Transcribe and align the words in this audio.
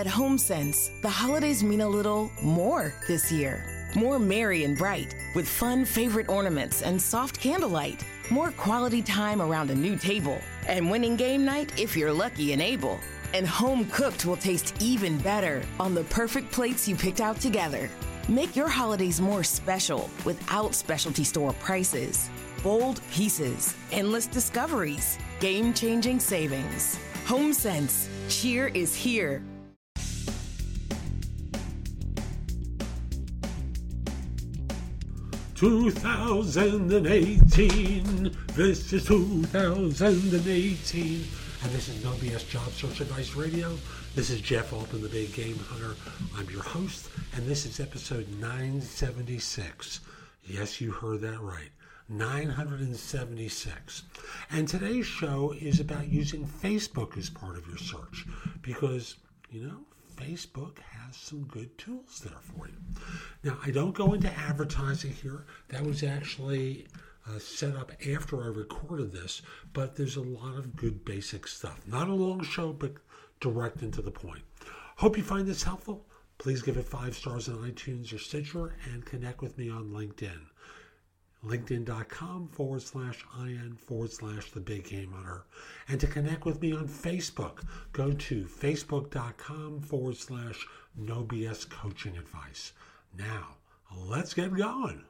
At 0.00 0.06
HomeSense, 0.06 0.98
the 1.02 1.10
holidays 1.10 1.62
mean 1.62 1.82
a 1.82 1.86
little 1.86 2.30
more 2.40 2.94
this 3.06 3.30
year. 3.30 3.62
More 3.94 4.18
merry 4.18 4.64
and 4.64 4.74
bright, 4.74 5.14
with 5.34 5.46
fun 5.46 5.84
favorite 5.84 6.30
ornaments 6.30 6.80
and 6.80 7.02
soft 7.02 7.38
candlelight. 7.38 8.02
More 8.30 8.50
quality 8.52 9.02
time 9.02 9.42
around 9.42 9.68
a 9.68 9.74
new 9.74 9.96
table. 9.96 10.38
And 10.66 10.90
winning 10.90 11.16
game 11.16 11.44
night 11.44 11.78
if 11.78 11.98
you're 11.98 12.14
lucky 12.14 12.54
and 12.54 12.62
able. 12.62 12.98
And 13.34 13.46
home 13.46 13.84
cooked 13.90 14.24
will 14.24 14.38
taste 14.38 14.74
even 14.80 15.18
better 15.18 15.62
on 15.78 15.92
the 15.92 16.04
perfect 16.04 16.50
plates 16.50 16.88
you 16.88 16.96
picked 16.96 17.20
out 17.20 17.38
together. 17.38 17.90
Make 18.26 18.56
your 18.56 18.68
holidays 18.68 19.20
more 19.20 19.44
special 19.44 20.08
without 20.24 20.74
specialty 20.74 21.24
store 21.24 21.52
prices. 21.60 22.30
Bold 22.62 23.02
pieces, 23.12 23.74
endless 23.92 24.26
discoveries, 24.26 25.18
game 25.40 25.74
changing 25.74 26.20
savings. 26.20 26.98
HomeSense, 27.26 28.08
cheer 28.30 28.68
is 28.68 28.94
here. 28.94 29.42
Two 35.60 35.90
thousand 35.90 36.90
and 36.90 37.06
eighteen. 37.06 38.34
This 38.54 38.94
is 38.94 39.04
two 39.04 39.42
thousand 39.42 40.32
and 40.32 40.46
eighteen. 40.46 41.22
And 41.62 41.70
this 41.72 41.90
is 41.90 42.02
No 42.02 42.12
BS 42.12 42.48
Job 42.48 42.72
Search 42.72 43.02
Advice 43.02 43.34
Radio. 43.34 43.76
This 44.14 44.30
is 44.30 44.40
Jeff 44.40 44.72
Altman, 44.72 45.02
the 45.02 45.10
Big 45.10 45.34
Game 45.34 45.58
Hunter. 45.58 45.96
I'm 46.34 46.48
your 46.48 46.62
host, 46.62 47.10
and 47.34 47.46
this 47.46 47.66
is 47.66 47.78
episode 47.78 48.26
976. 48.40 50.00
Yes, 50.44 50.80
you 50.80 50.92
heard 50.92 51.20
that 51.20 51.42
right. 51.42 51.68
976. 52.08 54.02
And 54.52 54.66
today's 54.66 55.04
show 55.04 55.54
is 55.60 55.78
about 55.78 56.08
using 56.08 56.46
Facebook 56.46 57.18
as 57.18 57.28
part 57.28 57.58
of 57.58 57.68
your 57.68 57.76
search 57.76 58.24
because, 58.62 59.16
you 59.50 59.64
know, 59.66 59.80
Facebook 60.16 60.78
has 60.78 61.16
some 61.16 61.44
good 61.44 61.76
tools 61.76 62.22
there 62.24 62.40
for 62.40 62.66
you. 62.66 62.76
Now, 63.42 63.58
I 63.64 63.70
don't 63.70 63.94
go 63.94 64.12
into 64.12 64.30
advertising 64.30 65.12
here. 65.12 65.46
That 65.68 65.84
was 65.84 66.02
actually 66.02 66.86
uh, 67.26 67.38
set 67.38 67.74
up 67.74 67.92
after 68.06 68.42
I 68.42 68.48
recorded 68.48 69.12
this, 69.12 69.40
but 69.72 69.96
there's 69.96 70.16
a 70.16 70.22
lot 70.22 70.56
of 70.56 70.76
good 70.76 71.04
basic 71.04 71.46
stuff. 71.46 71.80
Not 71.86 72.08
a 72.08 72.14
long 72.14 72.42
show, 72.42 72.72
but 72.72 72.94
direct 73.40 73.80
and 73.82 73.92
to 73.94 74.02
the 74.02 74.10
point. 74.10 74.42
Hope 74.96 75.16
you 75.16 75.22
find 75.22 75.46
this 75.46 75.62
helpful. 75.62 76.06
Please 76.36 76.62
give 76.62 76.76
it 76.76 76.86
five 76.86 77.14
stars 77.14 77.48
on 77.48 77.56
iTunes 77.56 78.12
or 78.14 78.18
Stitcher 78.18 78.74
and 78.92 79.04
connect 79.04 79.40
with 79.40 79.56
me 79.56 79.70
on 79.70 79.90
LinkedIn. 79.90 80.40
LinkedIn.com 81.44 82.48
forward 82.48 82.82
slash 82.82 83.24
IN 83.40 83.76
forward 83.76 84.12
slash 84.12 84.50
the 84.50 84.60
big 84.60 84.84
game 84.84 85.12
hunter. 85.12 85.44
And 85.88 85.98
to 86.00 86.06
connect 86.06 86.44
with 86.44 86.60
me 86.60 86.72
on 86.72 86.86
Facebook, 86.86 87.64
go 87.92 88.12
to 88.12 88.44
Facebook.com 88.44 89.80
forward 89.80 90.16
slash 90.16 90.66
no 90.94 91.24
BS 91.24 91.68
coaching 91.68 92.18
advice. 92.18 92.72
Now, 93.16 93.56
let's 93.94 94.34
get 94.34 94.54
going. 94.54 95.04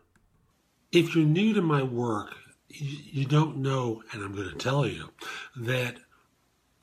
If 0.92 1.14
you're 1.14 1.24
new 1.24 1.54
to 1.54 1.62
my 1.62 1.82
work, 1.82 2.34
you 2.68 3.24
don't 3.24 3.58
know, 3.58 4.02
and 4.12 4.22
I'm 4.22 4.34
going 4.34 4.50
to 4.50 4.56
tell 4.56 4.86
you, 4.86 5.10
that 5.56 5.96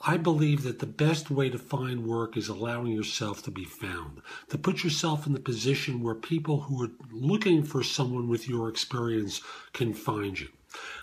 I 0.01 0.17
believe 0.17 0.63
that 0.63 0.79
the 0.79 0.85
best 0.85 1.31
way 1.31 1.49
to 1.49 1.57
find 1.57 2.05
work 2.05 2.37
is 2.37 2.49
allowing 2.49 2.91
yourself 2.91 3.41
to 3.43 3.51
be 3.51 3.65
found, 3.65 4.21
to 4.49 4.57
put 4.57 4.83
yourself 4.83 5.25
in 5.25 5.33
the 5.33 5.39
position 5.39 6.03
where 6.03 6.15
people 6.15 6.61
who 6.61 6.83
are 6.83 6.91
looking 7.11 7.63
for 7.63 7.81
someone 7.83 8.27
with 8.27 8.47
your 8.47 8.69
experience 8.69 9.41
can 9.73 9.93
find 9.93 10.39
you. 10.39 10.49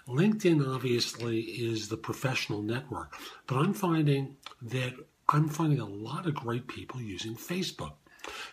LinkedIn 0.07 0.65
obviously 0.73 1.41
is 1.41 1.89
the 1.89 1.97
professional 1.97 2.63
network, 2.63 3.17
but 3.47 3.57
I'm 3.57 3.75
finding 3.75 4.37
that 4.63 4.95
I'm 5.29 5.49
finding 5.49 5.81
a 5.81 5.87
lot 5.87 6.27
of 6.27 6.35
great 6.35 6.69
people 6.69 7.01
using 7.01 7.35
Facebook. 7.35 7.95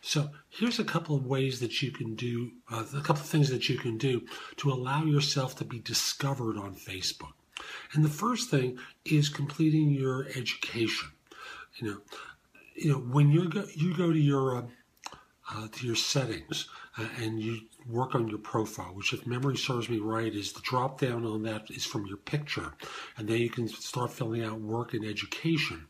So 0.01 0.29
here's 0.49 0.79
a 0.79 0.83
couple 0.83 1.15
of 1.15 1.25
ways 1.25 1.59
that 1.59 1.81
you 1.81 1.91
can 1.91 2.15
do, 2.15 2.51
uh, 2.71 2.83
a 2.95 3.01
couple 3.01 3.21
of 3.21 3.29
things 3.29 3.49
that 3.49 3.69
you 3.69 3.77
can 3.77 3.97
do 3.97 4.25
to 4.57 4.71
allow 4.71 5.03
yourself 5.03 5.55
to 5.57 5.65
be 5.65 5.79
discovered 5.79 6.57
on 6.57 6.75
Facebook. 6.75 7.33
And 7.93 8.03
the 8.03 8.09
first 8.09 8.49
thing 8.49 8.79
is 9.05 9.29
completing 9.29 9.91
your 9.91 10.27
education. 10.35 11.09
You 11.75 11.87
know, 11.87 11.97
you 12.75 12.91
know 12.91 12.97
when 12.97 13.31
you 13.31 13.49
go 13.49 13.65
you 13.75 13.95
go 13.95 14.11
to 14.11 14.19
your 14.19 14.57
uh, 14.57 14.61
uh, 15.53 15.67
to 15.71 15.85
your 15.85 15.95
settings 15.95 16.67
uh, 16.97 17.07
and 17.21 17.39
you 17.41 17.61
work 17.87 18.15
on 18.15 18.27
your 18.27 18.37
profile, 18.37 18.93
which, 18.93 19.13
if 19.13 19.25
memory 19.25 19.57
serves 19.57 19.89
me 19.89 19.99
right, 19.99 20.33
is 20.33 20.53
the 20.53 20.61
drop 20.61 20.99
down 20.99 21.25
on 21.25 21.43
that 21.43 21.69
is 21.71 21.85
from 21.85 22.05
your 22.05 22.17
picture, 22.17 22.73
and 23.17 23.27
then 23.27 23.37
you 23.37 23.49
can 23.49 23.67
start 23.67 24.11
filling 24.11 24.43
out 24.43 24.61
work 24.61 24.93
and 24.93 25.05
education. 25.05 25.87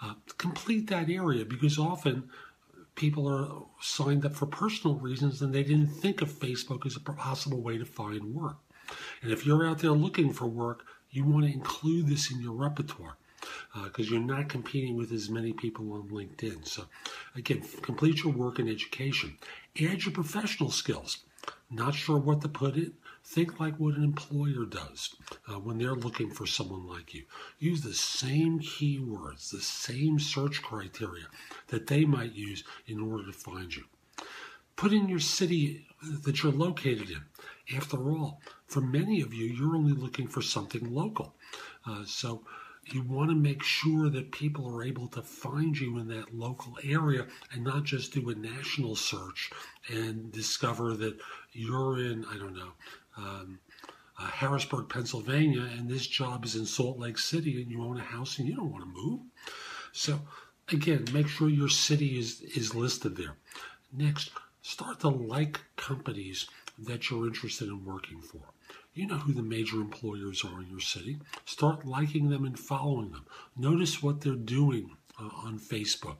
Uh, 0.00 0.14
complete 0.36 0.88
that 0.88 1.10
area 1.10 1.44
because 1.44 1.78
often 1.78 2.28
people 2.98 3.28
are 3.28 3.48
signed 3.80 4.26
up 4.26 4.34
for 4.34 4.44
personal 4.44 4.96
reasons 4.96 5.40
and 5.40 5.54
they 5.54 5.62
didn't 5.62 5.86
think 5.86 6.20
of 6.20 6.28
Facebook 6.28 6.84
as 6.84 6.96
a 6.96 7.00
possible 7.00 7.60
way 7.60 7.78
to 7.78 7.84
find 7.84 8.34
work. 8.34 8.56
And 9.22 9.30
if 9.30 9.46
you're 9.46 9.66
out 9.66 9.78
there 9.78 9.92
looking 9.92 10.32
for 10.32 10.46
work, 10.46 10.84
you 11.10 11.24
want 11.24 11.46
to 11.46 11.52
include 11.52 12.08
this 12.08 12.30
in 12.32 12.40
your 12.40 12.54
repertoire 12.54 13.16
because 13.84 14.08
uh, 14.08 14.10
you're 14.10 14.20
not 14.20 14.48
competing 14.48 14.96
with 14.96 15.12
as 15.12 15.30
many 15.30 15.52
people 15.52 15.92
on 15.92 16.08
LinkedIn. 16.08 16.66
So, 16.66 16.86
again, 17.36 17.62
complete 17.82 18.24
your 18.24 18.32
work 18.32 18.58
in 18.58 18.68
education. 18.68 19.38
Add 19.80 20.04
your 20.04 20.12
professional 20.12 20.72
skills. 20.72 21.18
Not 21.70 21.94
sure 21.94 22.18
what 22.18 22.40
to 22.40 22.48
put 22.48 22.74
in? 22.74 22.94
Think 23.30 23.60
like 23.60 23.76
what 23.76 23.94
an 23.94 24.02
employer 24.02 24.64
does 24.64 25.14
uh, 25.46 25.58
when 25.58 25.76
they're 25.76 25.94
looking 25.94 26.30
for 26.30 26.46
someone 26.46 26.86
like 26.86 27.12
you. 27.12 27.24
Use 27.58 27.82
the 27.82 27.92
same 27.92 28.58
keywords, 28.58 29.50
the 29.50 29.60
same 29.60 30.18
search 30.18 30.62
criteria 30.62 31.26
that 31.66 31.88
they 31.88 32.06
might 32.06 32.32
use 32.32 32.64
in 32.86 32.98
order 32.98 33.26
to 33.26 33.32
find 33.34 33.76
you. 33.76 33.84
Put 34.76 34.94
in 34.94 35.10
your 35.10 35.18
city 35.18 35.86
that 36.24 36.42
you're 36.42 36.52
located 36.52 37.10
in. 37.10 37.76
After 37.76 38.10
all, 38.12 38.40
for 38.66 38.80
many 38.80 39.20
of 39.20 39.34
you, 39.34 39.44
you're 39.44 39.76
only 39.76 39.92
looking 39.92 40.26
for 40.26 40.40
something 40.40 40.94
local. 40.94 41.34
Uh, 41.84 42.04
so 42.06 42.44
you 42.86 43.02
want 43.02 43.28
to 43.28 43.36
make 43.36 43.62
sure 43.62 44.08
that 44.08 44.32
people 44.32 44.66
are 44.74 44.82
able 44.82 45.08
to 45.08 45.20
find 45.20 45.78
you 45.78 45.98
in 45.98 46.08
that 46.08 46.34
local 46.34 46.78
area 46.82 47.26
and 47.52 47.62
not 47.62 47.84
just 47.84 48.14
do 48.14 48.30
a 48.30 48.34
national 48.34 48.96
search 48.96 49.50
and 49.88 50.32
discover 50.32 50.94
that 50.94 51.18
you're 51.52 51.98
in, 51.98 52.24
I 52.24 52.38
don't 52.38 52.56
know, 52.56 52.72
um, 53.18 53.58
uh, 54.18 54.26
Harrisburg, 54.26 54.88
Pennsylvania, 54.88 55.68
and 55.76 55.88
this 55.88 56.06
job 56.06 56.44
is 56.44 56.56
in 56.56 56.66
Salt 56.66 56.98
Lake 56.98 57.18
City 57.18 57.60
and 57.62 57.70
you 57.70 57.82
own 57.82 57.98
a 57.98 58.02
house 58.02 58.38
and 58.38 58.48
you 58.48 58.56
don't 58.56 58.72
want 58.72 58.84
to 58.84 58.90
move. 58.90 59.20
So, 59.92 60.20
again, 60.70 61.04
make 61.12 61.28
sure 61.28 61.48
your 61.48 61.68
city 61.68 62.18
is, 62.18 62.40
is 62.40 62.74
listed 62.74 63.16
there. 63.16 63.36
Next, 63.92 64.30
start 64.62 65.00
to 65.00 65.08
like 65.08 65.60
companies 65.76 66.48
that 66.78 67.10
you're 67.10 67.26
interested 67.26 67.68
in 67.68 67.84
working 67.84 68.20
for. 68.20 68.40
You 68.94 69.06
know 69.06 69.18
who 69.18 69.32
the 69.32 69.42
major 69.42 69.76
employers 69.76 70.44
are 70.44 70.60
in 70.60 70.68
your 70.70 70.80
city. 70.80 71.18
Start 71.44 71.86
liking 71.86 72.30
them 72.30 72.44
and 72.44 72.58
following 72.58 73.12
them. 73.12 73.26
Notice 73.56 74.02
what 74.02 74.20
they're 74.20 74.34
doing 74.34 74.96
uh, 75.20 75.28
on 75.44 75.58
Facebook, 75.58 76.18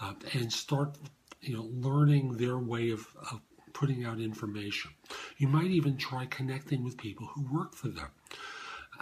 uh, 0.00 0.14
and 0.34 0.52
start 0.52 0.96
you 1.40 1.54
know 1.54 1.68
learning 1.72 2.36
their 2.36 2.58
way 2.58 2.90
of, 2.90 3.06
of 3.32 3.40
putting 3.80 4.04
out 4.04 4.20
information. 4.20 4.90
You 5.38 5.48
might 5.48 5.70
even 5.70 5.96
try 5.96 6.26
connecting 6.26 6.84
with 6.84 6.98
people 6.98 7.28
who 7.28 7.50
work 7.50 7.74
for 7.74 7.88
them. 7.88 8.08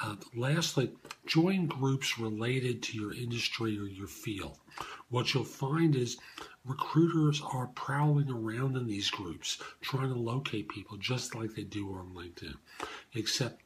Uh, 0.01 0.15
lastly, 0.37 0.93
join 1.27 1.67
groups 1.67 2.17
related 2.17 2.81
to 2.85 2.97
your 2.97 3.13
industry 3.13 3.77
or 3.77 3.89
your 3.89 4.07
field. 4.07 4.57
What 5.11 5.35
you'll 5.35 5.43
find 5.43 5.97
is 5.97 6.19
recruiters 6.65 7.43
are 7.53 7.67
prowling 7.75 8.31
around 8.31 8.77
in 8.77 8.87
these 8.87 9.11
groups 9.11 9.59
trying 9.81 10.11
to 10.11 10.19
locate 10.19 10.69
people 10.69 10.97
just 10.97 11.35
like 11.35 11.57
they 11.57 11.65
do 11.65 11.93
on 11.95 12.15
LinkedIn. 12.15 12.55
Except 13.15 13.61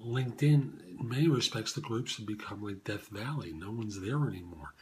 LinkedIn, 0.00 1.00
in 1.00 1.08
many 1.08 1.26
respects, 1.26 1.72
the 1.72 1.80
groups 1.80 2.18
have 2.18 2.26
become 2.26 2.62
like 2.62 2.84
Death 2.84 3.08
Valley. 3.08 3.52
No 3.52 3.72
one's 3.72 4.00
there 4.00 4.28
anymore. 4.28 4.74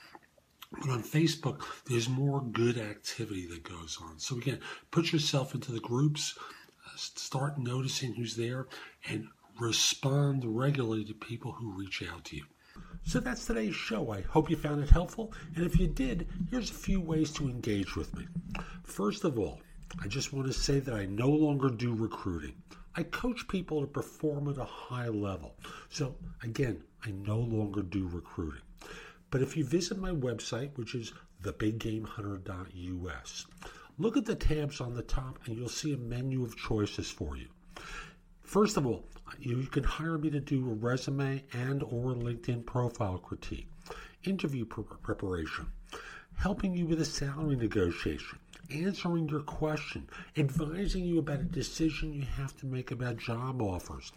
But 0.73 0.91
on 0.91 1.03
Facebook, 1.03 1.63
there's 1.87 2.09
more 2.09 2.41
good 2.41 2.79
activity 2.79 3.47
that 3.47 3.65
goes 3.65 3.99
on. 4.03 4.19
So 4.19 4.37
again, 4.37 4.61
put 4.91 5.13
yourself 5.13 5.55
into 5.55 5.73
the 5.73 5.81
groups, 5.81 6.39
uh, 6.87 6.91
start 6.97 7.59
noticing 7.59 8.15
who's 8.15 8.37
there, 8.37 8.69
and 9.09 9.27
respond 9.59 10.45
regularly 10.45 11.05
to 11.05 11.15
people 11.15 11.53
who 11.53 11.73
reach 11.73 12.03
out 12.09 12.25
to 12.27 12.37
you. 12.37 12.45
So 13.03 13.19
that's 13.19 13.45
today's 13.47 13.75
show. 13.75 14.13
I 14.13 14.21
hope 14.21 14.49
you 14.49 14.57
found 14.57 14.83
it 14.83 14.91
helpful. 14.91 15.33
And 15.57 15.67
if 15.67 15.79
you 15.79 15.89
did, 15.89 16.29
here's 16.51 16.71
a 16.71 16.75
few 16.75 17.01
ways 17.01 17.33
to 17.33 17.49
engage 17.49 17.97
with 17.97 18.17
me. 18.17 18.27
First 18.85 19.25
of 19.25 19.39
all, 19.39 19.61
I 20.03 20.07
just 20.07 20.33
want 20.33 20.47
to 20.47 20.53
say 20.53 20.79
that 20.79 20.95
I 20.95 21.07
no 21.07 21.29
longer 21.29 21.69
do 21.69 21.95
recruiting. 21.95 22.55
I 22.95 23.03
coach 23.03 23.49
people 23.49 23.81
to 23.81 23.87
perform 23.87 24.49
at 24.49 24.59
a 24.59 24.65
high 24.65 25.09
level. 25.09 25.57
So, 25.89 26.17
again, 26.43 26.83
I 27.05 27.11
no 27.11 27.39
longer 27.39 27.83
do 27.83 28.09
recruiting. 28.09 28.63
But 29.31 29.43
if 29.43 29.57
you 29.57 29.65
visit 29.65 29.99
my 29.99 30.11
website, 30.11 30.77
which 30.77 30.95
is 30.95 31.13
thebiggamehunter.us, 31.43 33.47
look 33.99 34.17
at 34.17 34.25
the 34.25 34.35
tabs 34.35 34.81
on 34.81 34.95
the 34.95 35.03
top 35.03 35.39
and 35.47 35.57
you'll 35.57 35.69
see 35.69 35.93
a 35.93 35.97
menu 35.97 36.45
of 36.45 36.57
choices 36.57 37.11
for 37.11 37.37
you. 37.37 37.49
First 38.43 38.77
of 38.77 38.87
all, 38.87 39.05
you 39.39 39.63
can 39.67 39.85
hire 39.85 40.19
me 40.19 40.31
to 40.31 40.41
do 40.41 40.69
a 40.69 40.75
resume 40.75 41.45
and 41.53 41.85
or 41.85 42.15
LinkedIn 42.15 42.67
profile 42.67 43.19
critique, 43.19 43.69
interview 44.25 44.65
preparation, 44.65 45.69
helping 46.35 46.75
you 46.75 46.87
with 46.87 47.01
a 47.01 47.05
salary 47.05 47.55
negotiation, 47.55 48.41
answering 48.71 49.29
your 49.29 49.43
question, 49.43 50.09
advising 50.37 51.05
you 51.05 51.21
about 51.21 51.39
a 51.39 51.45
decision 51.45 52.13
you 52.13 52.23
have 52.23 52.57
to 52.57 52.67
make 52.67 52.91
about 52.91 53.19
job 53.19 53.63
offers. 53.63 54.11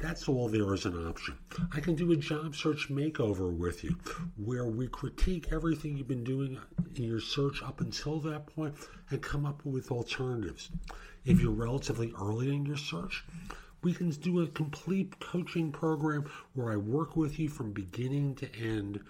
That's 0.00 0.28
all 0.28 0.48
there 0.48 0.72
is 0.72 0.86
an 0.86 1.06
option. 1.06 1.36
I 1.74 1.80
can 1.80 1.94
do 1.94 2.10
a 2.12 2.16
job 2.16 2.56
search 2.56 2.88
makeover 2.88 3.54
with 3.54 3.84
you 3.84 3.96
where 4.42 4.64
we 4.64 4.88
critique 4.88 5.48
everything 5.52 5.96
you've 5.96 6.08
been 6.08 6.24
doing 6.24 6.58
in 6.96 7.04
your 7.04 7.20
search 7.20 7.62
up 7.62 7.82
until 7.82 8.18
that 8.20 8.46
point 8.46 8.74
and 9.10 9.20
come 9.20 9.44
up 9.44 9.62
with 9.64 9.90
alternatives. 9.90 10.70
If 11.26 11.42
you're 11.42 11.52
relatively 11.52 12.14
early 12.18 12.48
in 12.48 12.64
your 12.64 12.78
search, 12.78 13.24
we 13.82 13.92
can 13.92 14.08
do 14.10 14.40
a 14.40 14.46
complete 14.46 15.20
coaching 15.20 15.70
program 15.70 16.30
where 16.54 16.72
I 16.72 16.76
work 16.76 17.14
with 17.14 17.38
you 17.38 17.50
from 17.50 17.72
beginning 17.72 18.36
to 18.36 18.54
end. 18.56 19.00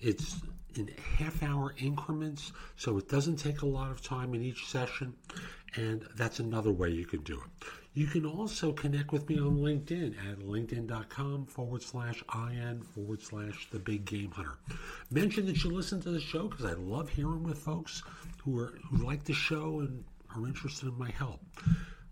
It's 0.00 0.40
in 0.74 0.90
half 1.18 1.42
hour 1.42 1.74
increments, 1.78 2.52
so 2.76 2.98
it 2.98 3.08
doesn't 3.08 3.36
take 3.36 3.62
a 3.62 3.66
lot 3.66 3.90
of 3.90 4.02
time 4.02 4.34
in 4.34 4.42
each 4.42 4.66
session, 4.66 5.14
and 5.76 6.06
that's 6.16 6.38
another 6.38 6.72
way 6.72 6.90
you 6.90 7.06
can 7.06 7.22
do 7.22 7.34
it. 7.34 7.66
You 7.94 8.06
can 8.06 8.24
also 8.24 8.72
connect 8.72 9.10
with 9.10 9.28
me 9.28 9.40
on 9.40 9.56
LinkedIn 9.56 10.14
at 10.30 10.38
linkedin.com 10.38 11.46
forward 11.46 11.82
slash 11.82 12.22
IN 12.32 12.82
forward 12.82 13.22
slash 13.22 13.68
the 13.70 13.80
big 13.80 14.04
game 14.04 14.30
hunter. 14.30 14.58
Mention 15.10 15.46
that 15.46 15.64
you 15.64 15.70
listen 15.70 16.00
to 16.02 16.10
the 16.10 16.20
show 16.20 16.46
because 16.46 16.64
I 16.64 16.74
love 16.74 17.08
hearing 17.08 17.42
with 17.42 17.58
folks 17.58 18.04
who 18.44 18.56
are 18.60 18.78
who 18.88 18.98
like 18.98 19.24
the 19.24 19.32
show 19.32 19.80
and 19.80 20.04
are 20.36 20.46
interested 20.46 20.88
in 20.88 20.96
my 20.98 21.10
help. 21.10 21.40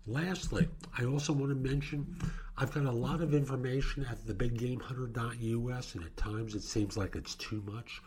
Lastly, 0.07 0.69
I 0.97 1.03
also 1.03 1.33
want 1.33 1.49
to 1.49 1.55
mention 1.55 2.15
I've 2.57 2.73
got 2.73 2.85
a 2.85 2.91
lot 2.91 3.19
of 3.21 3.33
information 3.33 4.05
at 4.09 4.25
thebiggamehunter.us, 4.25 5.95
and 5.95 6.05
at 6.05 6.15
times 6.15 6.55
it 6.55 6.63
seems 6.63 6.95
like 6.95 7.13
it's 7.15 7.35
too 7.35 7.61
much. 7.65 8.01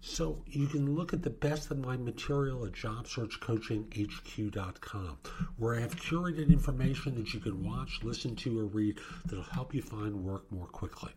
So 0.00 0.42
you 0.46 0.66
can 0.66 0.92
look 0.94 1.12
at 1.14 1.22
the 1.22 1.30
best 1.30 1.70
of 1.70 1.78
my 1.78 1.96
material 1.96 2.66
at 2.66 2.72
jobsearchcoachinghq.com, 2.72 5.18
where 5.56 5.76
I 5.76 5.80
have 5.80 5.96
curated 5.96 6.50
information 6.50 7.14
that 7.14 7.32
you 7.32 7.38
can 7.40 7.64
watch, 7.64 8.00
listen 8.02 8.34
to, 8.36 8.58
or 8.58 8.64
read 8.64 8.98
that'll 9.24 9.44
help 9.44 9.72
you 9.72 9.82
find 9.82 10.24
work 10.24 10.50
more 10.50 10.66
quickly. 10.66 11.12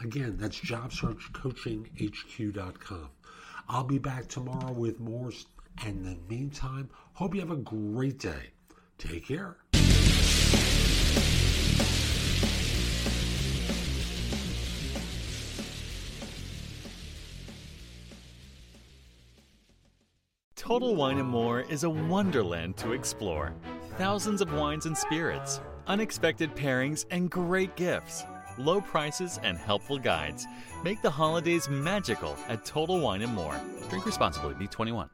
Again, 0.00 0.36
that's 0.36 0.60
jobsearchcoachinghq.com. 0.60 3.10
I'll 3.68 3.84
be 3.84 3.98
back 3.98 4.28
tomorrow 4.28 4.72
with 4.72 5.00
more. 5.00 5.32
And 5.84 6.06
in 6.06 6.14
the 6.14 6.16
meantime, 6.28 6.90
hope 7.14 7.34
you 7.34 7.40
have 7.40 7.50
a 7.50 7.56
great 7.56 8.18
day. 8.18 8.50
Take 9.00 9.26
care. 9.26 9.56
Total 20.54 20.94
Wine 20.94 21.18
and 21.18 21.26
More 21.26 21.62
is 21.62 21.84
a 21.84 21.90
wonderland 21.90 22.76
to 22.76 22.92
explore. 22.92 23.54
Thousands 23.96 24.42
of 24.42 24.52
wines 24.52 24.84
and 24.84 24.96
spirits, 24.96 25.62
unexpected 25.86 26.54
pairings, 26.54 27.06
and 27.10 27.30
great 27.30 27.74
gifts. 27.76 28.24
Low 28.58 28.82
prices 28.82 29.40
and 29.42 29.56
helpful 29.56 29.98
guides 29.98 30.46
make 30.84 31.00
the 31.00 31.10
holidays 31.10 31.70
magical 31.70 32.36
at 32.48 32.66
Total 32.66 33.00
Wine 33.00 33.22
and 33.22 33.34
More. 33.34 33.58
Drink 33.88 34.04
responsibly, 34.04 34.54
be 34.54 34.66
21. 34.66 35.08